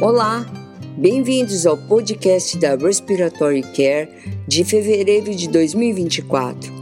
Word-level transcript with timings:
Olá, 0.00 0.46
bem-vindos 0.96 1.66
ao 1.66 1.76
podcast 1.76 2.56
da 2.56 2.74
Respiratory 2.74 3.60
Care 3.60 4.08
de 4.48 4.64
fevereiro 4.64 5.34
de 5.34 5.46
2024. 5.46 6.72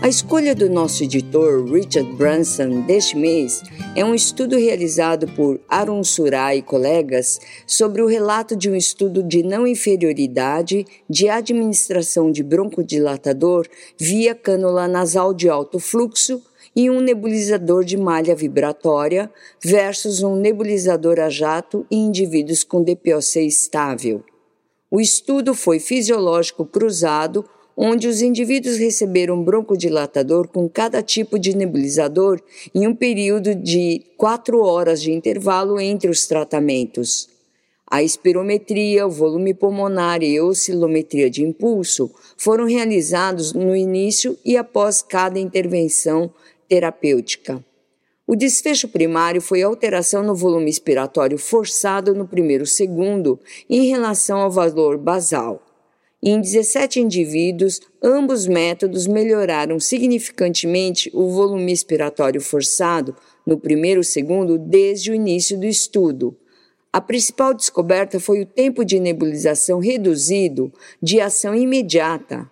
A 0.00 0.06
escolha 0.06 0.54
do 0.54 0.70
nosso 0.70 1.02
editor 1.02 1.64
Richard 1.64 2.08
Branson 2.12 2.82
deste 2.82 3.16
mês 3.16 3.64
é 3.96 4.04
um 4.04 4.14
estudo 4.14 4.56
realizado 4.56 5.26
por 5.32 5.60
Arun 5.68 6.04
Surai 6.04 6.58
e 6.58 6.62
colegas 6.62 7.40
sobre 7.66 8.00
o 8.00 8.06
relato 8.06 8.54
de 8.54 8.70
um 8.70 8.76
estudo 8.76 9.24
de 9.24 9.42
não 9.42 9.66
inferioridade 9.66 10.86
de 11.10 11.28
administração 11.28 12.30
de 12.30 12.44
broncodilatador 12.44 13.66
via 13.98 14.36
cânula 14.36 14.86
nasal 14.86 15.34
de 15.34 15.48
alto 15.48 15.80
fluxo 15.80 16.40
e 16.78 16.88
um 16.88 17.00
nebulizador 17.00 17.82
de 17.82 17.96
malha 17.96 18.36
vibratória 18.36 19.28
versus 19.60 20.22
um 20.22 20.36
nebulizador 20.36 21.18
a 21.18 21.28
jato 21.28 21.84
em 21.90 22.06
indivíduos 22.06 22.62
com 22.62 22.84
DPOC 22.84 23.40
estável. 23.40 24.22
O 24.88 25.00
estudo 25.00 25.56
foi 25.56 25.80
fisiológico 25.80 26.64
cruzado, 26.64 27.44
onde 27.76 28.06
os 28.06 28.22
indivíduos 28.22 28.76
receberam 28.76 29.42
broncodilatador 29.42 30.46
com 30.46 30.68
cada 30.68 31.02
tipo 31.02 31.36
de 31.36 31.56
nebulizador 31.56 32.40
em 32.72 32.86
um 32.86 32.94
período 32.94 33.56
de 33.56 34.04
quatro 34.16 34.62
horas 34.62 35.02
de 35.02 35.10
intervalo 35.10 35.80
entre 35.80 36.08
os 36.08 36.28
tratamentos. 36.28 37.28
A 37.90 38.02
espirometria, 38.02 39.06
o 39.06 39.10
volume 39.10 39.54
pulmonar 39.54 40.22
e 40.22 40.36
a 40.36 40.44
oscilometria 40.44 41.30
de 41.30 41.42
impulso 41.42 42.10
foram 42.36 42.66
realizados 42.66 43.54
no 43.54 43.74
início 43.74 44.38
e 44.44 44.58
após 44.58 45.00
cada 45.00 45.40
intervenção 45.40 46.30
terapêutica. 46.68 47.64
O 48.26 48.36
desfecho 48.36 48.88
primário 48.88 49.40
foi 49.40 49.62
alteração 49.62 50.22
no 50.22 50.34
volume 50.34 50.68
expiratório 50.68 51.38
forçado 51.38 52.14
no 52.14 52.28
primeiro 52.28 52.66
segundo 52.66 53.40
em 53.70 53.88
relação 53.88 54.40
ao 54.40 54.50
valor 54.50 54.98
basal. 54.98 55.62
Em 56.22 56.40
17 56.40 57.00
indivíduos, 57.00 57.80
ambos 58.02 58.46
métodos 58.46 59.06
melhoraram 59.06 59.80
significantemente 59.80 61.10
o 61.14 61.30
volume 61.30 61.72
expiratório 61.72 62.40
forçado 62.40 63.16
no 63.46 63.56
primeiro 63.56 64.04
segundo 64.04 64.58
desde 64.58 65.10
o 65.10 65.14
início 65.14 65.58
do 65.58 65.64
estudo. 65.64 66.36
A 66.92 67.00
principal 67.00 67.54
descoberta 67.54 68.18
foi 68.18 68.42
o 68.42 68.46
tempo 68.46 68.84
de 68.84 68.98
nebulização 68.98 69.78
reduzido 69.78 70.72
de 71.00 71.20
ação 71.20 71.54
imediata. 71.54 72.50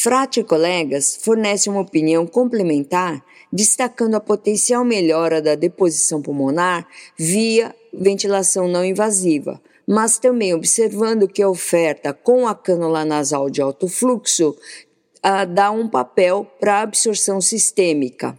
Frate 0.00 0.38
e 0.38 0.44
colegas 0.44 1.18
fornecem 1.20 1.72
uma 1.72 1.82
opinião 1.82 2.24
complementar 2.24 3.20
destacando 3.52 4.14
a 4.14 4.20
potencial 4.20 4.84
melhora 4.84 5.42
da 5.42 5.56
deposição 5.56 6.22
pulmonar 6.22 6.86
via 7.16 7.74
ventilação 7.92 8.68
não 8.68 8.84
invasiva, 8.84 9.60
mas 9.84 10.16
também 10.16 10.54
observando 10.54 11.26
que 11.26 11.42
a 11.42 11.48
oferta 11.48 12.12
com 12.12 12.46
a 12.46 12.54
cânula 12.54 13.04
nasal 13.04 13.50
de 13.50 13.60
alto 13.60 13.88
fluxo 13.88 14.50
uh, 14.50 15.44
dá 15.52 15.72
um 15.72 15.88
papel 15.88 16.46
para 16.60 16.76
a 16.76 16.82
absorção 16.82 17.40
sistêmica. 17.40 18.38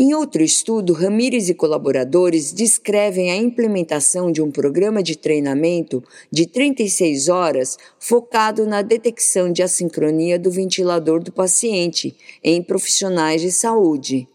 Em 0.00 0.14
outro 0.14 0.44
estudo, 0.44 0.92
Ramírez 0.92 1.48
e 1.48 1.54
colaboradores 1.54 2.52
descrevem 2.52 3.32
a 3.32 3.36
implementação 3.36 4.30
de 4.30 4.40
um 4.40 4.48
programa 4.48 5.02
de 5.02 5.16
treinamento 5.16 6.04
de 6.30 6.46
36 6.46 7.28
horas 7.28 7.76
focado 7.98 8.64
na 8.64 8.80
detecção 8.80 9.50
de 9.50 9.60
assincronia 9.60 10.38
do 10.38 10.52
ventilador 10.52 11.20
do 11.20 11.32
paciente 11.32 12.14
em 12.44 12.62
profissionais 12.62 13.42
de 13.42 13.50
saúde. 13.50 14.28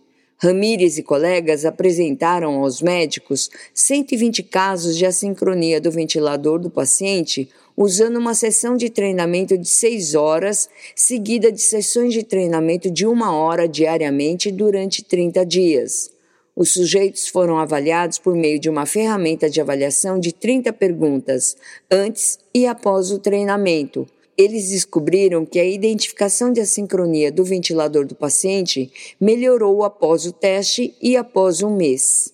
Ramírez 0.43 0.97
e 0.97 1.03
colegas 1.03 1.63
apresentaram 1.63 2.55
aos 2.55 2.81
médicos 2.81 3.49
120 3.73 4.43
casos 4.43 4.97
de 4.97 5.05
assincronia 5.05 5.79
do 5.79 5.89
ventilador 5.89 6.59
do 6.59 6.69
paciente 6.69 7.47
usando 7.77 8.17
uma 8.17 8.33
sessão 8.33 8.75
de 8.75 8.89
treinamento 8.89 9.57
de 9.57 9.69
seis 9.69 10.15
horas, 10.15 10.67
seguida 10.93 11.49
de 11.49 11.61
sessões 11.61 12.13
de 12.13 12.23
treinamento 12.23 12.91
de 12.91 13.07
uma 13.07 13.33
hora 13.33 13.69
diariamente 13.69 14.51
durante 14.51 15.01
30 15.01 15.45
dias. 15.45 16.11
Os 16.53 16.73
sujeitos 16.73 17.29
foram 17.29 17.57
avaliados 17.57 18.19
por 18.19 18.35
meio 18.35 18.59
de 18.59 18.69
uma 18.69 18.85
ferramenta 18.85 19.49
de 19.49 19.61
avaliação 19.61 20.19
de 20.19 20.33
30 20.33 20.73
perguntas, 20.73 21.55
antes 21.89 22.37
e 22.53 22.67
após 22.67 23.11
o 23.11 23.17
treinamento. 23.17 24.05
Eles 24.37 24.69
descobriram 24.69 25.45
que 25.45 25.59
a 25.59 25.65
identificação 25.65 26.51
de 26.51 26.59
assincronia 26.59 27.31
do 27.31 27.43
ventilador 27.43 28.05
do 28.05 28.15
paciente 28.15 28.91
melhorou 29.19 29.83
após 29.83 30.25
o 30.25 30.31
teste 30.31 30.95
e 31.01 31.15
após 31.15 31.61
um 31.61 31.75
mês. 31.75 32.33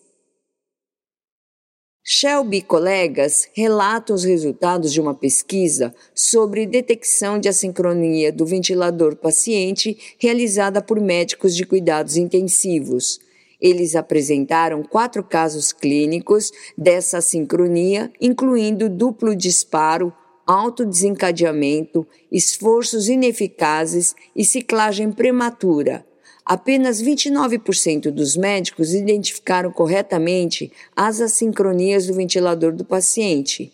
Shelby 2.12 2.58
e 2.58 2.62
colegas 2.64 3.48
relatam 3.54 4.16
os 4.16 4.24
resultados 4.24 4.92
de 4.92 5.00
uma 5.00 5.14
pesquisa 5.14 5.94
sobre 6.16 6.66
detecção 6.66 7.38
de 7.38 7.48
assincronia 7.48 8.32
do 8.32 8.48
ventilador 8.48 9.16
paciente 9.16 9.96
realizada 10.18 10.82
por 10.82 11.00
médicos 11.00 11.56
de 11.56 11.68
cuidados 11.68 12.18
intensivos. 12.18 13.20
Eles 13.62 13.96
apresentaram 13.96 14.82
quatro 14.82 15.24
casos 15.24 15.72
clínicos 15.72 16.52
dessa 16.76 17.20
assincronia, 17.20 18.12
incluindo 18.20 18.90
duplo 18.90 19.36
disparo, 19.36 20.12
autodesencadeamento, 20.52 22.08
esforços 22.32 23.08
ineficazes 23.08 24.16
e 24.36 24.44
ciclagem 24.44 25.12
prematura 25.12 26.06
apenas 26.50 27.00
29% 27.00 28.10
dos 28.10 28.36
médicos 28.36 28.96
identificaram 28.96 29.72
corretamente 29.72 30.72
as 30.96 31.22
assincronias 31.22 32.08
do 32.08 32.16
ventilador 32.16 32.74
do 32.74 32.84
paciente. 32.84 33.72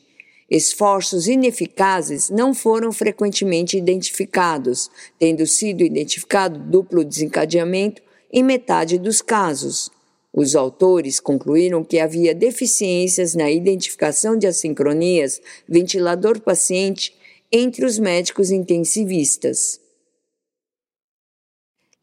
Esforços 0.51 1.25
ineficazes 1.29 2.29
não 2.29 2.53
foram 2.53 2.91
frequentemente 2.91 3.77
identificados, 3.77 4.91
tendo 5.17 5.47
sido 5.47 5.85
identificado 5.85 6.59
duplo 6.59 7.05
desencadeamento 7.05 8.01
em 8.29 8.43
metade 8.43 8.99
dos 8.99 9.21
casos. 9.21 9.89
Os 10.37 10.53
autores 10.53 11.17
concluíram 11.17 11.81
que 11.81 11.97
havia 11.97 12.35
deficiências 12.35 13.33
na 13.33 13.49
identificação 13.49 14.37
de 14.37 14.45
assincronias 14.45 15.41
ventilador-paciente 15.65 17.15
entre 17.49 17.85
os 17.85 17.97
médicos 17.97 18.51
intensivistas. 18.51 19.79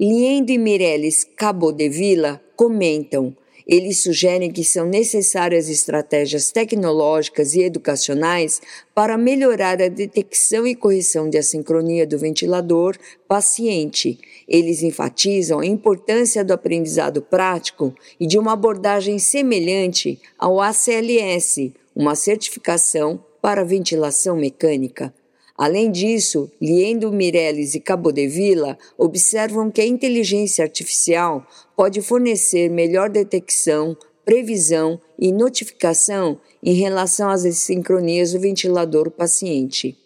Liendo 0.00 0.50
e 0.50 0.56
Mireles 0.56 1.24
Cabodevila 1.24 2.42
comentam. 2.56 3.36
Eles 3.72 4.02
sugerem 4.02 4.50
que 4.50 4.62
são 4.62 4.84
necessárias 4.84 5.70
estratégias 5.70 6.50
tecnológicas 6.52 7.54
e 7.54 7.62
educacionais 7.62 8.60
para 8.94 9.16
melhorar 9.16 9.80
a 9.80 9.88
detecção 9.88 10.66
e 10.66 10.74
correção 10.74 11.30
de 11.30 11.38
assincronia 11.38 12.06
do 12.06 12.18
ventilador 12.18 12.98
paciente. 13.26 14.18
Eles 14.46 14.82
enfatizam 14.82 15.60
a 15.60 15.64
importância 15.64 16.44
do 16.44 16.52
aprendizado 16.52 17.22
prático 17.22 17.94
e 18.20 18.26
de 18.26 18.38
uma 18.38 18.52
abordagem 18.52 19.18
semelhante 19.18 20.20
ao 20.38 20.60
ACLS, 20.60 21.72
uma 21.96 22.14
certificação 22.14 23.24
para 23.40 23.64
ventilação 23.64 24.36
mecânica. 24.36 25.14
Além 25.56 25.90
disso, 25.90 26.50
Liendo 26.60 27.12
Mireles 27.12 27.74
e 27.74 27.80
Cabodevila 27.80 28.78
observam 28.96 29.70
que 29.70 29.80
a 29.80 29.86
inteligência 29.86 30.64
artificial 30.64 31.46
pode 31.76 32.00
fornecer 32.00 32.70
melhor 32.70 33.10
detecção, 33.10 33.96
previsão 34.24 35.00
e 35.18 35.30
notificação 35.30 36.40
em 36.62 36.74
relação 36.74 37.28
às 37.28 37.44
assincronias 37.44 38.32
do 38.32 38.40
ventilador 38.40 39.10
paciente. 39.10 39.96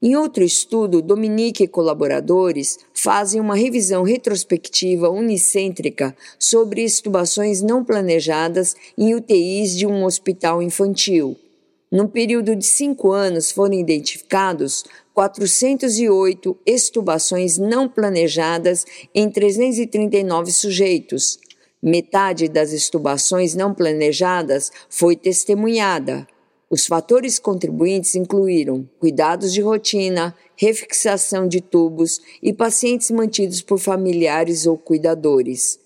Em 0.00 0.14
outro 0.14 0.44
estudo, 0.44 1.02
Dominique 1.02 1.64
e 1.64 1.68
colaboradores 1.68 2.78
fazem 2.94 3.40
uma 3.40 3.56
revisão 3.56 4.04
retrospectiva 4.04 5.10
unicêntrica 5.10 6.16
sobre 6.38 6.84
estubações 6.84 7.62
não 7.62 7.84
planejadas 7.84 8.76
em 8.96 9.12
UTIs 9.14 9.76
de 9.76 9.86
um 9.86 10.04
hospital 10.04 10.62
infantil. 10.62 11.36
Num 11.90 12.06
período 12.06 12.54
de 12.54 12.66
cinco 12.66 13.12
anos 13.12 13.50
foram 13.50 13.74
identificados 13.74 14.84
408 15.14 16.56
extubações 16.66 17.56
não 17.56 17.88
planejadas 17.88 18.84
em 19.14 19.30
339 19.30 20.52
sujeitos. 20.52 21.38
Metade 21.82 22.46
das 22.48 22.72
extubações 22.72 23.54
não 23.54 23.72
planejadas 23.72 24.70
foi 24.90 25.16
testemunhada. 25.16 26.26
Os 26.68 26.86
fatores 26.86 27.38
contribuintes 27.38 28.14
incluíram 28.14 28.86
cuidados 28.98 29.54
de 29.54 29.62
rotina, 29.62 30.36
refixação 30.54 31.48
de 31.48 31.62
tubos 31.62 32.20
e 32.42 32.52
pacientes 32.52 33.10
mantidos 33.10 33.62
por 33.62 33.78
familiares 33.78 34.66
ou 34.66 34.76
cuidadores. 34.76 35.80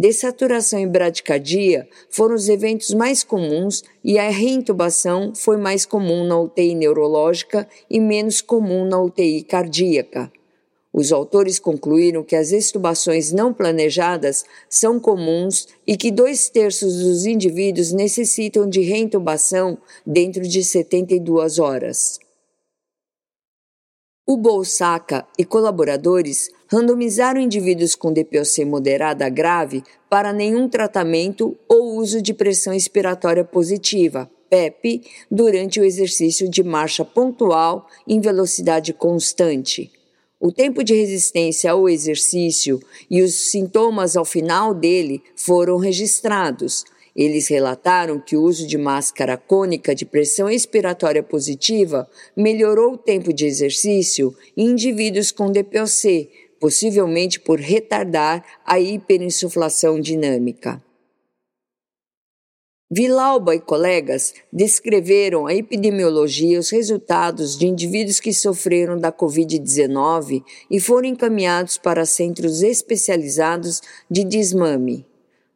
Dessaturação 0.00 0.80
e 0.80 0.86
bradicardia 0.86 1.86
foram 2.08 2.34
os 2.34 2.48
eventos 2.48 2.94
mais 2.94 3.22
comuns 3.22 3.84
e 4.02 4.18
a 4.18 4.30
reintubação 4.30 5.34
foi 5.34 5.58
mais 5.58 5.84
comum 5.84 6.24
na 6.24 6.40
UTI 6.40 6.74
neurológica 6.74 7.68
e 7.90 8.00
menos 8.00 8.40
comum 8.40 8.86
na 8.86 8.98
UTI 8.98 9.42
cardíaca. 9.42 10.32
Os 10.90 11.12
autores 11.12 11.58
concluíram 11.58 12.24
que 12.24 12.34
as 12.34 12.50
extubações 12.50 13.30
não 13.30 13.52
planejadas 13.52 14.42
são 14.70 14.98
comuns 14.98 15.68
e 15.86 15.98
que 15.98 16.10
dois 16.10 16.48
terços 16.48 17.00
dos 17.00 17.26
indivíduos 17.26 17.92
necessitam 17.92 18.66
de 18.66 18.80
reintubação 18.80 19.76
dentro 20.06 20.40
de 20.40 20.64
72 20.64 21.58
horas. 21.58 22.18
O 24.30 24.36
Bolsaca 24.36 25.26
e 25.36 25.44
colaboradores 25.44 26.50
randomizaram 26.68 27.40
indivíduos 27.40 27.96
com 27.96 28.12
DPOC 28.12 28.64
moderada 28.64 29.26
a 29.26 29.28
grave 29.28 29.82
para 30.08 30.32
nenhum 30.32 30.68
tratamento 30.68 31.58
ou 31.68 31.96
uso 31.96 32.22
de 32.22 32.32
pressão 32.32 32.72
expiratória 32.72 33.44
positiva, 33.44 34.30
PEP, 34.48 35.02
durante 35.28 35.80
o 35.80 35.84
exercício 35.84 36.48
de 36.48 36.62
marcha 36.62 37.04
pontual 37.04 37.88
em 38.06 38.20
velocidade 38.20 38.92
constante. 38.92 39.90
O 40.38 40.52
tempo 40.52 40.84
de 40.84 40.94
resistência 40.94 41.72
ao 41.72 41.88
exercício 41.88 42.80
e 43.10 43.22
os 43.22 43.50
sintomas 43.50 44.16
ao 44.16 44.24
final 44.24 44.72
dele 44.72 45.24
foram 45.34 45.76
registrados. 45.76 46.84
Eles 47.14 47.48
relataram 47.48 48.20
que 48.20 48.36
o 48.36 48.42
uso 48.42 48.66
de 48.66 48.78
máscara 48.78 49.36
cônica 49.36 49.94
de 49.94 50.04
pressão 50.04 50.48
expiratória 50.48 51.22
positiva 51.22 52.08
melhorou 52.36 52.94
o 52.94 52.98
tempo 52.98 53.32
de 53.32 53.46
exercício 53.46 54.34
em 54.56 54.70
indivíduos 54.70 55.32
com 55.32 55.50
DPOC, 55.50 56.30
possivelmente 56.60 57.40
por 57.40 57.58
retardar 57.58 58.44
a 58.64 58.78
hiperinsuflação 58.78 60.00
dinâmica. 60.00 60.82
Vilauba 62.92 63.54
e 63.54 63.60
colegas 63.60 64.34
descreveram 64.52 65.46
a 65.46 65.54
epidemiologia 65.54 66.56
e 66.56 66.58
os 66.58 66.70
resultados 66.70 67.56
de 67.56 67.64
indivíduos 67.68 68.18
que 68.18 68.34
sofreram 68.34 68.98
da 68.98 69.12
Covid-19 69.12 70.42
e 70.68 70.80
foram 70.80 71.08
encaminhados 71.08 71.78
para 71.78 72.04
centros 72.04 72.62
especializados 72.62 73.80
de 74.10 74.24
desmame. 74.24 75.06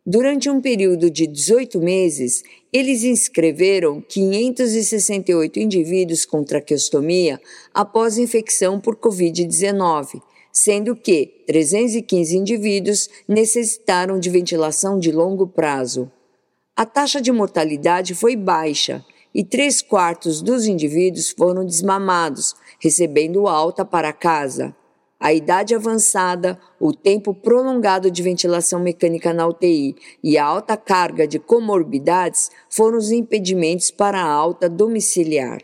Durante 0.07 0.51
um 0.51 0.61
período 0.61 1.09
de 1.09 1.27
18 1.27 1.81
meses, 1.81 2.43
eles 2.71 3.05
inscreveram 3.05 4.03
568 4.03 5.59
indivíduos 5.59 6.27
com 6.27 6.45
traqueostomia 6.45 7.41
após 7.73 8.19
infecção 8.19 8.79
por 8.79 8.97
Covid-19, 8.97 10.21
sendo 10.53 10.95
que 10.95 11.45
315 11.47 12.37
indivíduos 12.37 13.09
necessitaram 13.27 14.19
de 14.21 14.29
ventilação 14.29 14.99
de 14.99 15.11
longo 15.11 15.47
prazo. 15.47 16.13
A 16.77 16.85
taxa 16.85 17.19
de 17.19 17.33
mortalidade 17.33 18.15
foi 18.15 18.37
baixa 18.37 19.03
e 19.35 19.43
três 19.43 19.81
quartos 19.81 20.43
dos 20.43 20.67
indivíduos 20.67 21.31
foram 21.31 21.65
desmamados, 21.65 22.55
recebendo 22.79 23.49
alta 23.49 23.87
para 23.87 24.13
casa 24.13 24.77
a 25.25 25.33
idade 25.33 25.75
avançada, 25.75 26.61
o 26.79 26.93
tempo 26.93 27.33
prolongado 27.33 28.11
de 28.11 28.23
ventilação 28.23 28.79
mecânica 28.79 29.33
na 29.33 29.47
UTI 29.47 29.97
e 30.23 30.37
a 30.37 30.45
alta 30.45 30.77
carga 30.77 31.27
de 31.27 31.39
comorbidades 31.39 32.51
foram 32.69 32.99
os 32.99 33.11
impedimentos 33.11 33.91
para 33.91 34.21
a 34.21 34.31
alta 34.31 34.69
domiciliar. 34.69 35.63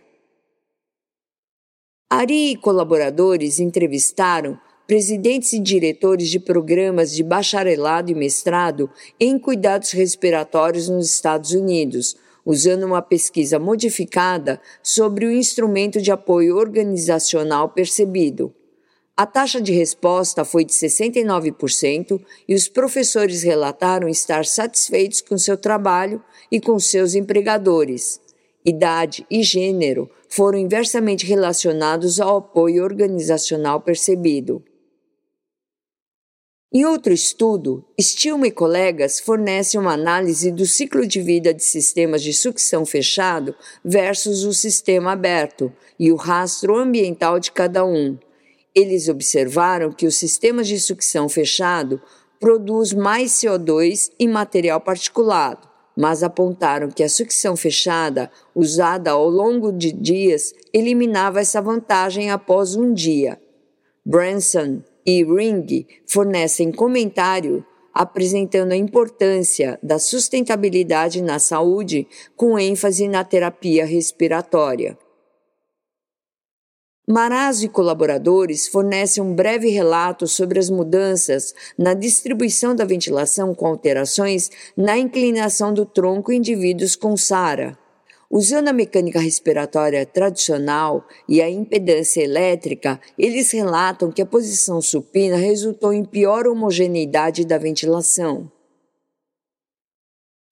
Ari 2.09 2.53
e 2.53 2.57
colaboradores 2.57 3.61
entrevistaram 3.61 4.59
presidentes 4.87 5.53
e 5.53 5.61
diretores 5.61 6.31
de 6.31 6.41
programas 6.41 7.13
de 7.13 7.23
bacharelado 7.23 8.11
e 8.11 8.15
mestrado 8.15 8.89
em 9.21 9.39
cuidados 9.39 9.91
respiratórios 9.91 10.89
nos 10.89 11.13
Estados 11.13 11.51
Unidos, 11.51 12.17
usando 12.47 12.85
uma 12.85 13.03
pesquisa 13.03 13.59
modificada 13.59 14.59
sobre 14.83 15.27
o 15.27 15.31
instrumento 15.31 16.01
de 16.01 16.11
apoio 16.11 16.57
organizacional 16.57 17.69
percebido. 17.69 18.55
A 19.21 19.27
taxa 19.27 19.61
de 19.61 19.71
resposta 19.71 20.47
foi 20.47 20.65
de 20.65 20.73
69% 20.73 22.19
e 22.49 22.55
os 22.55 22.69
professores 22.69 23.43
relataram 23.43 24.09
estar 24.09 24.47
satisfeitos 24.47 25.21
com 25.21 25.37
seu 25.37 25.59
trabalho 25.59 26.25
e 26.51 26.59
com 26.59 26.79
seus 26.79 27.15
empregadores. 27.15 28.19
Idade 28.65 29.27
e 29.31 29.43
gênero 29.43 30.09
foram 30.27 30.59
inversamente 30.59 31.27
relacionados 31.27 32.19
ao 32.19 32.39
apoio 32.39 32.83
organizacional 32.83 33.83
percebido. 33.83 34.65
Em 36.73 36.87
outro 36.87 37.13
estudo, 37.13 37.85
Stilma 38.01 38.47
e 38.47 38.51
colegas 38.51 39.21
fornecem 39.21 39.79
uma 39.79 39.93
análise 39.93 40.51
do 40.51 40.65
ciclo 40.65 41.07
de 41.07 41.21
vida 41.21 41.53
de 41.53 41.63
sistemas 41.63 42.23
de 42.23 42.33
sucção 42.33 42.87
fechado 42.87 43.55
versus 43.85 44.45
o 44.45 44.55
sistema 44.55 45.13
aberto 45.13 45.71
e 45.99 46.11
o 46.11 46.17
rastro 46.17 46.75
ambiental 46.75 47.39
de 47.39 47.53
cada 47.53 47.85
um. 47.85 48.17
Eles 48.75 49.09
observaram 49.09 49.91
que 49.91 50.07
os 50.07 50.17
sistemas 50.17 50.69
de 50.69 50.79
sucção 50.79 51.29
fechado 51.29 52.01
produz 52.39 52.93
mais 52.93 53.33
CO2 53.33 54.11
em 54.19 54.29
material 54.29 54.81
particulado, 54.81 55.69
mas 55.97 56.23
apontaram 56.23 56.89
que 56.89 57.03
a 57.03 57.09
sucção 57.09 57.57
fechada, 57.57 58.31
usada 58.55 59.11
ao 59.11 59.29
longo 59.29 59.73
de 59.73 59.93
dias, 59.93 60.55
eliminava 60.73 61.41
essa 61.41 61.61
vantagem 61.61 62.31
após 62.31 62.77
um 62.77 62.95
dia. 62.95 63.41
Branson 64.05 64.83
e 65.05 65.23
Ring 65.25 65.87
fornecem 66.07 66.73
comentário 66.73 67.65
apresentando 67.93 68.73
a 68.73 68.77
importância 68.77 69.79
da 69.83 69.99
sustentabilidade 69.99 71.21
na 71.23 71.39
saúde, 71.39 72.07
com 72.37 72.59
ênfase 72.59 73.09
na 73.09 73.25
terapia 73.25 73.85
respiratória. 73.85 74.97
Marazzo 77.11 77.65
e 77.65 77.69
colaboradores 77.69 78.69
fornecem 78.69 79.21
um 79.21 79.35
breve 79.35 79.69
relato 79.69 80.29
sobre 80.29 80.61
as 80.61 80.71
mudanças 80.71 81.53
na 81.77 81.93
distribuição 81.93 82.73
da 82.73 82.85
ventilação 82.85 83.53
com 83.53 83.67
alterações 83.67 84.49
na 84.77 84.97
inclinação 84.97 85.75
do 85.75 85.85
tronco 85.85 86.31
em 86.31 86.37
indivíduos 86.37 86.95
com 86.95 87.17
SARA. 87.17 87.77
Usando 88.31 88.69
a 88.69 88.73
mecânica 88.73 89.19
respiratória 89.19 90.07
tradicional 90.07 91.05
e 91.29 91.43
a 91.43 91.51
impedância 91.51 92.23
elétrica, 92.23 93.01
eles 93.19 93.51
relatam 93.51 94.13
que 94.13 94.23
a 94.23 94.27
posição 94.27 94.81
supina 94.81 95.37
resultou 95.37 95.93
em 95.93 96.05
pior 96.05 96.47
homogeneidade 96.47 97.45
da 97.45 97.59
ventilação. 97.59 98.49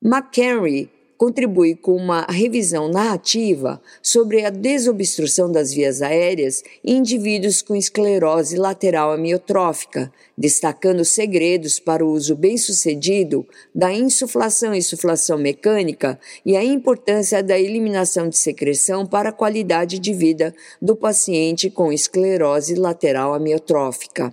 McHenry 0.02 0.90
contribui 1.18 1.74
com 1.74 1.96
uma 1.96 2.22
revisão 2.30 2.88
narrativa 2.88 3.82
sobre 4.00 4.44
a 4.44 4.50
desobstrução 4.50 5.50
das 5.50 5.72
vias 5.74 6.00
aéreas 6.00 6.62
em 6.84 6.98
indivíduos 7.08 7.62
com 7.62 7.74
esclerose 7.74 8.56
lateral 8.56 9.10
amiotrófica, 9.10 10.12
destacando 10.36 11.04
segredos 11.04 11.80
para 11.80 12.04
o 12.04 12.12
uso 12.12 12.36
bem-sucedido 12.36 13.46
da 13.74 13.92
insuflação 13.92 14.74
e 14.74 14.78
insuflação 14.78 15.38
mecânica 15.38 16.20
e 16.44 16.56
a 16.56 16.62
importância 16.62 17.42
da 17.42 17.58
eliminação 17.58 18.28
de 18.28 18.36
secreção 18.36 19.06
para 19.06 19.30
a 19.30 19.32
qualidade 19.32 19.98
de 19.98 20.12
vida 20.12 20.54
do 20.80 20.94
paciente 20.94 21.70
com 21.70 21.92
esclerose 21.92 22.74
lateral 22.74 23.32
amiotrófica. 23.32 24.32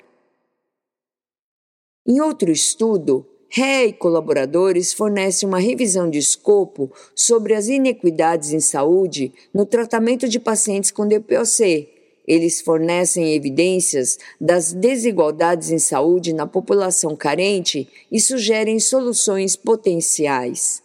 Em 2.06 2.22
outro 2.22 2.52
estudo, 2.52 3.26
Ré 3.58 3.86
e 3.86 3.94
colaboradores 3.94 4.92
fornecem 4.92 5.48
uma 5.48 5.60
revisão 5.60 6.10
de 6.10 6.18
escopo 6.18 6.92
sobre 7.16 7.54
as 7.54 7.70
inequidades 7.70 8.52
em 8.52 8.60
saúde 8.60 9.32
no 9.54 9.66
tratamento 9.66 10.28
de 10.28 10.42
pacientes 10.42 10.92
com 10.92 11.08
DPOC. 11.08 11.88
Eles 12.28 12.60
fornecem 12.60 13.34
evidências 13.34 14.20
das 14.42 14.74
desigualdades 14.74 15.72
em 15.72 15.80
saúde 15.80 16.34
na 16.34 16.46
população 16.46 17.16
carente 17.16 17.88
e 18.12 18.20
sugerem 18.20 18.78
soluções 18.78 19.56
potenciais. 19.56 20.84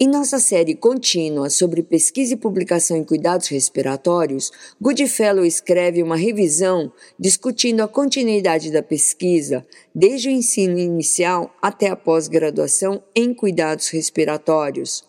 Em 0.00 0.06
nossa 0.06 0.38
série 0.38 0.76
contínua 0.76 1.50
sobre 1.50 1.82
pesquisa 1.82 2.34
e 2.34 2.36
publicação 2.36 2.96
em 2.96 3.02
cuidados 3.02 3.48
respiratórios, 3.48 4.52
Goodfellow 4.80 5.44
escreve 5.44 6.04
uma 6.04 6.14
revisão 6.14 6.92
discutindo 7.18 7.80
a 7.80 7.88
continuidade 7.88 8.70
da 8.70 8.80
pesquisa, 8.80 9.66
desde 9.92 10.28
o 10.28 10.30
ensino 10.30 10.78
inicial 10.78 11.52
até 11.60 11.88
a 11.88 11.96
pós-graduação 11.96 13.02
em 13.12 13.34
cuidados 13.34 13.88
respiratórios. 13.88 15.02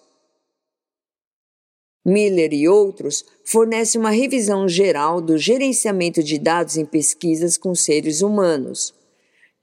Miller 2.03 2.51
e 2.51 2.67
outros 2.67 3.23
fornecem 3.45 4.01
uma 4.01 4.09
revisão 4.09 4.67
geral 4.67 5.21
do 5.21 5.37
gerenciamento 5.37 6.23
de 6.23 6.39
dados 6.39 6.77
em 6.77 6.85
pesquisas 6.85 7.59
com 7.59 7.75
seres 7.75 8.23
humanos. 8.23 8.98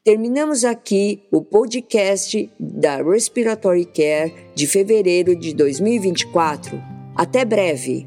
Terminamos 0.06 0.64
aqui 0.64 1.22
o 1.32 1.42
podcast 1.42 2.48
da 2.60 3.02
Respiratory 3.02 3.84
Care 3.84 4.32
de 4.54 4.68
fevereiro 4.68 5.34
de 5.34 5.52
2024. 5.52 6.80
Até 7.16 7.44
breve! 7.44 8.06